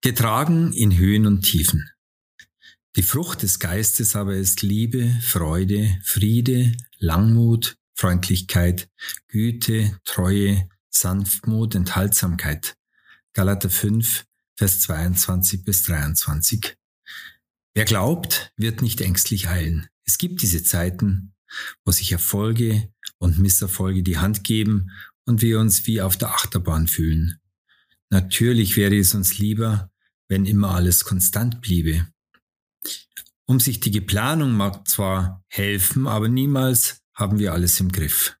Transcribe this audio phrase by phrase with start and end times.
[0.00, 1.90] getragen in Höhen und Tiefen.
[2.96, 8.88] Die Frucht des Geistes aber ist Liebe, Freude, Friede, Langmut, Freundlichkeit,
[9.28, 12.76] Güte, Treue, Sanftmut, Enthaltsamkeit.
[13.34, 14.24] Galater 5,
[14.56, 16.76] Vers 22 bis 23.
[17.74, 19.88] Wer glaubt, wird nicht ängstlich eilen.
[20.04, 21.34] Es gibt diese Zeiten,
[21.84, 22.88] wo sich Erfolge
[23.18, 24.90] und Misserfolge die Hand geben
[25.24, 27.38] und wir uns wie auf der Achterbahn fühlen.
[28.10, 29.90] Natürlich wäre es uns lieber,
[30.28, 32.06] wenn immer alles konstant bliebe.
[33.46, 38.36] Umsichtige Planung mag zwar helfen, aber niemals haben wir alles im Griff.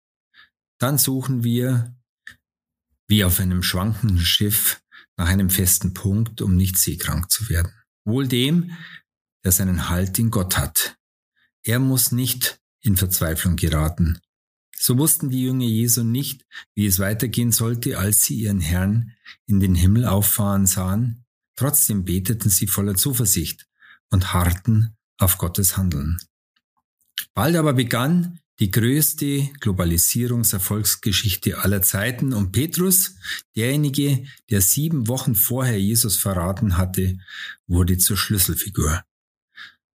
[0.78, 1.96] Dann suchen wir,
[3.08, 4.82] wie auf einem schwankenden Schiff,
[5.16, 7.72] nach einem festen Punkt, um nicht seekrank zu werden.
[8.04, 8.76] Wohl dem,
[9.44, 10.96] der seinen Halt in Gott hat.
[11.64, 14.20] Er muss nicht in Verzweiflung geraten.
[14.80, 19.12] So wussten die Jünger Jesu nicht, wie es weitergehen sollte, als sie ihren Herrn
[19.46, 21.24] in den Himmel auffahren sahen.
[21.56, 23.66] Trotzdem beteten sie voller Zuversicht
[24.10, 26.18] und harrten auf Gottes Handeln.
[27.34, 33.16] Bald aber begann die größte Globalisierungserfolgsgeschichte aller Zeiten und Petrus,
[33.56, 37.18] derjenige, der sieben Wochen vorher Jesus verraten hatte,
[37.66, 39.02] wurde zur Schlüsselfigur.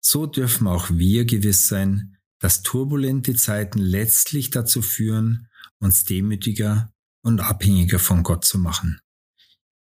[0.00, 7.41] So dürfen auch wir gewiss sein, dass turbulente Zeiten letztlich dazu führen, uns demütiger und
[7.41, 9.00] abhängiger von Gott zu machen.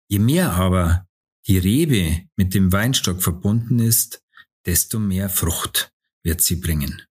[0.07, 1.07] Je mehr aber
[1.47, 4.21] die Rebe mit dem Weinstock verbunden ist,
[4.65, 5.91] desto mehr Frucht
[6.23, 7.01] wird sie bringen.